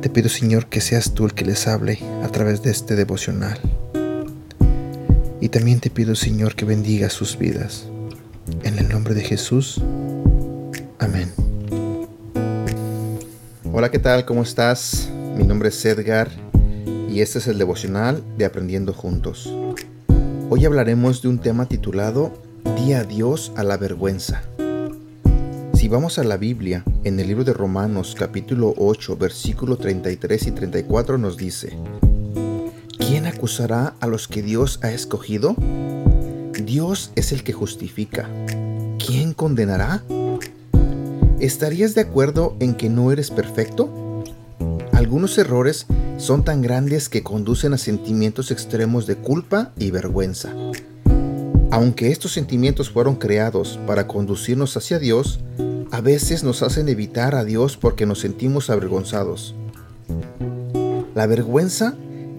Te 0.00 0.08
pido, 0.08 0.30
Señor, 0.30 0.66
que 0.66 0.80
seas 0.80 1.12
tú 1.12 1.26
el 1.26 1.34
que 1.34 1.44
les 1.44 1.68
hable 1.68 1.98
a 2.24 2.28
través 2.28 2.62
de 2.62 2.70
este 2.70 2.96
devocional. 2.96 3.60
Y 5.42 5.50
también 5.50 5.80
te 5.80 5.90
pido, 5.90 6.14
Señor, 6.14 6.54
que 6.54 6.64
bendiga 6.64 7.10
sus 7.10 7.36
vidas. 7.36 7.84
En 8.62 8.78
el 8.78 8.88
nombre 8.88 9.12
de 9.12 9.22
Jesús. 9.22 9.78
Amén. 10.98 11.30
Hola, 13.70 13.90
¿qué 13.90 13.98
tal? 13.98 14.24
¿Cómo 14.24 14.42
estás? 14.42 15.10
Mi 15.36 15.46
nombre 15.46 15.68
es 15.68 15.84
Edgar 15.84 16.30
y 17.10 17.20
este 17.20 17.38
es 17.38 17.46
el 17.46 17.58
devocional 17.58 18.24
de 18.38 18.46
Aprendiendo 18.46 18.94
Juntos. 18.94 19.54
Hoy 20.48 20.64
hablaremos 20.64 21.20
de 21.20 21.28
un 21.28 21.40
tema 21.40 21.66
titulado 21.66 22.32
Di 22.74 22.94
adiós 22.94 23.52
a 23.54 23.64
la 23.64 23.76
vergüenza. 23.76 24.49
Vamos 25.90 26.20
a 26.20 26.22
la 26.22 26.36
Biblia, 26.36 26.84
en 27.02 27.18
el 27.18 27.26
libro 27.26 27.42
de 27.42 27.52
Romanos 27.52 28.14
capítulo 28.16 28.74
8, 28.76 29.16
versículo 29.16 29.76
33 29.76 30.46
y 30.46 30.50
34 30.52 31.18
nos 31.18 31.36
dice, 31.36 31.76
¿quién 32.96 33.26
acusará 33.26 33.94
a 33.98 34.06
los 34.06 34.28
que 34.28 34.40
Dios 34.40 34.78
ha 34.84 34.92
escogido? 34.92 35.56
Dios 36.64 37.10
es 37.16 37.32
el 37.32 37.42
que 37.42 37.52
justifica. 37.52 38.30
¿Quién 39.04 39.32
condenará? 39.32 40.04
¿Estarías 41.40 41.96
de 41.96 42.02
acuerdo 42.02 42.54
en 42.60 42.74
que 42.74 42.88
no 42.88 43.10
eres 43.10 43.32
perfecto? 43.32 44.22
Algunos 44.92 45.38
errores 45.38 45.86
son 46.18 46.44
tan 46.44 46.62
grandes 46.62 47.08
que 47.08 47.24
conducen 47.24 47.72
a 47.72 47.78
sentimientos 47.78 48.52
extremos 48.52 49.08
de 49.08 49.16
culpa 49.16 49.72
y 49.76 49.90
vergüenza. 49.90 50.54
Aunque 51.72 52.12
estos 52.12 52.30
sentimientos 52.30 52.90
fueron 52.90 53.16
creados 53.16 53.80
para 53.88 54.06
conducirnos 54.06 54.76
hacia 54.76 55.00
Dios, 55.00 55.40
a 55.92 56.00
veces 56.00 56.44
nos 56.44 56.62
hacen 56.62 56.88
evitar 56.88 57.34
a 57.34 57.44
Dios 57.44 57.76
porque 57.76 58.06
nos 58.06 58.20
sentimos 58.20 58.70
avergonzados. 58.70 59.54
La 61.14 61.26
vergüenza 61.26 61.94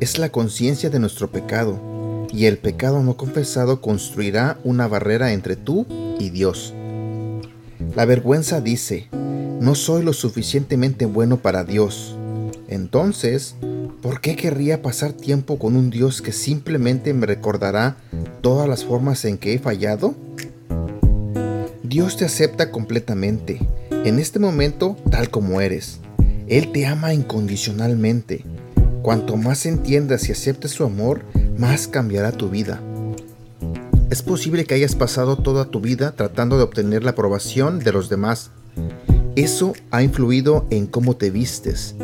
es 0.00 0.18
la 0.18 0.30
conciencia 0.30 0.90
de 0.90 0.98
nuestro 0.98 1.30
pecado, 1.30 2.26
y 2.32 2.46
el 2.46 2.58
pecado 2.58 3.02
no 3.02 3.16
confesado 3.16 3.80
construirá 3.80 4.58
una 4.64 4.88
barrera 4.88 5.32
entre 5.32 5.56
tú 5.56 5.86
y 6.18 6.30
Dios. 6.30 6.74
La 7.94 8.04
vergüenza 8.04 8.60
dice, 8.60 9.08
no 9.60 9.74
soy 9.74 10.02
lo 10.02 10.12
suficientemente 10.12 11.06
bueno 11.06 11.38
para 11.38 11.64
Dios. 11.64 12.16
Entonces, 12.68 13.54
¿por 14.02 14.20
qué 14.20 14.34
querría 14.34 14.82
pasar 14.82 15.12
tiempo 15.12 15.58
con 15.58 15.76
un 15.76 15.88
Dios 15.90 16.20
que 16.20 16.32
simplemente 16.32 17.14
me 17.14 17.26
recordará 17.26 17.96
todas 18.42 18.68
las 18.68 18.84
formas 18.84 19.24
en 19.24 19.38
que 19.38 19.54
he 19.54 19.58
fallado? 19.58 20.14
Dios 21.96 22.18
te 22.18 22.26
acepta 22.26 22.70
completamente, 22.70 23.58
en 23.90 24.18
este 24.18 24.38
momento 24.38 24.98
tal 25.10 25.30
como 25.30 25.62
eres. 25.62 25.98
Él 26.46 26.70
te 26.70 26.84
ama 26.84 27.14
incondicionalmente. 27.14 28.44
Cuanto 29.00 29.38
más 29.38 29.64
entiendas 29.64 30.28
y 30.28 30.32
aceptes 30.32 30.72
su 30.72 30.84
amor, 30.84 31.22
más 31.56 31.88
cambiará 31.88 32.32
tu 32.32 32.50
vida. 32.50 32.82
Es 34.10 34.20
posible 34.20 34.66
que 34.66 34.74
hayas 34.74 34.94
pasado 34.94 35.38
toda 35.38 35.70
tu 35.70 35.80
vida 35.80 36.12
tratando 36.12 36.58
de 36.58 36.64
obtener 36.64 37.02
la 37.02 37.12
aprobación 37.12 37.78
de 37.78 37.92
los 37.92 38.10
demás. 38.10 38.50
Eso 39.34 39.72
ha 39.90 40.02
influido 40.02 40.66
en 40.68 40.88
cómo 40.88 41.16
te 41.16 41.30
vistes, 41.30 41.94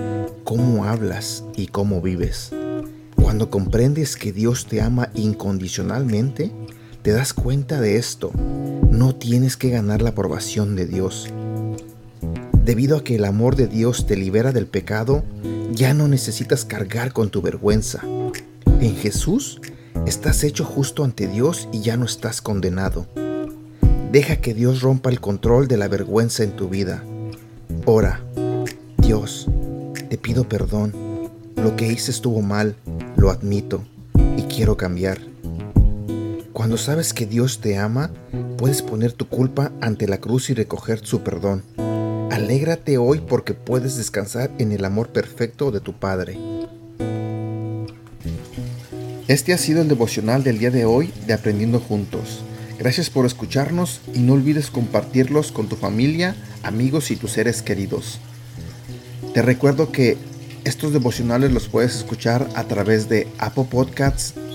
cómo 0.45 0.87
hablas 0.87 1.45
y 1.55 1.67
cómo 1.67 2.01
vives. 2.01 2.51
Cuando 3.15 3.51
comprendes 3.51 4.17
que 4.17 4.33
Dios 4.33 4.65
te 4.65 4.81
ama 4.81 5.11
incondicionalmente, 5.13 6.51
te 7.03 7.13
das 7.13 7.35
cuenta 7.35 7.79
de 7.79 7.99
esto. 7.99 8.33
No 8.93 9.17
tienes 9.17 9.57
que 9.57 9.71
ganar 9.71 10.03
la 10.03 10.11
aprobación 10.11 10.77
de 10.77 10.87
Dios. 10.87 11.29
Debido 12.65 12.99
a 12.99 13.03
que 13.03 13.17
el 13.17 13.25
amor 13.25 13.57
de 13.57 13.67
Dios 13.67 14.07
te 14.07 14.17
libera 14.17 14.53
del 14.53 14.67
pecado, 14.67 15.25
ya 15.73 15.95
no 15.95 16.07
necesitas 16.07 16.65
cargar 16.65 17.13
con 17.13 17.31
tu 17.31 17.43
vergüenza. 17.43 18.03
En 18.81 18.95
Jesús 18.95 19.61
Estás 20.07 20.43
hecho 20.43 20.65
justo 20.65 21.05
ante 21.05 21.29
Dios 21.29 21.69
y 21.73 21.81
ya 21.81 21.97
no 21.97 22.07
estás 22.07 22.43
condenado. 22.43 23.07
Deja 24.11 24.37
que 24.37 24.53
Dios 24.53 24.83
rompa 24.83 25.11
el 25.11 25.21
control 25.21 25.69
de 25.69 25.77
la 25.77 25.87
vergüenza 25.87 26.43
en 26.43 26.57
tu 26.57 26.69
vida. 26.69 27.05
Ora, 27.85 28.21
Dios, 28.99 29.47
te 30.11 30.19
pido 30.19 30.49
perdón. 30.49 30.93
Lo 31.57 31.77
que 31.77 31.87
hice 31.87 32.11
estuvo 32.11 32.43
mal, 32.43 32.75
lo 33.17 33.31
admito 33.31 33.85
y 34.37 34.43
quiero 34.43 34.77
cambiar. 34.77 35.32
Cuando 36.63 36.77
sabes 36.77 37.13
que 37.13 37.27
Dios 37.27 37.59
te 37.59 37.77
ama, 37.77 38.13
puedes 38.57 38.83
poner 38.83 39.13
tu 39.13 39.27
culpa 39.27 39.73
ante 39.81 40.07
la 40.07 40.19
cruz 40.19 40.49
y 40.49 40.55
recoger 40.55 41.05
su 41.05 41.23
perdón. 41.25 41.65
Alégrate 42.31 42.99
hoy 42.99 43.19
porque 43.19 43.53
puedes 43.53 43.97
descansar 43.97 44.53
en 44.61 44.71
el 44.71 44.85
amor 44.85 45.09
perfecto 45.09 45.73
de 45.73 45.81
tu 45.81 45.93
Padre. 45.93 46.39
Este 49.27 49.53
ha 49.53 49.59
sido 49.59 49.83
el 49.83 49.89
devocional 49.89 50.45
del 50.45 50.61
día 50.61 50.71
de 50.71 50.85
hoy 50.85 51.13
de 51.27 51.33
Aprendiendo 51.33 51.81
Juntos. 51.81 52.45
Gracias 52.79 53.11
por 53.11 53.27
escucharnos 53.27 54.01
y 54.15 54.21
no 54.21 54.35
olvides 54.35 54.71
compartirlos 54.71 55.51
con 55.51 55.69
tu 55.69 55.75
familia, 55.75 56.37
amigos 56.63 57.11
y 57.11 57.17
tus 57.17 57.33
seres 57.33 57.61
queridos. 57.61 58.21
Te 59.35 59.43
recuerdo 59.43 59.91
que 59.91 60.17
estos 60.63 60.93
devocionales 60.93 61.51
los 61.51 61.67
puedes 61.67 61.97
escuchar 61.97 62.49
a 62.55 62.63
través 62.69 63.09
de 63.09 63.27
Apple 63.39 63.67
Podcasts, 63.69 64.35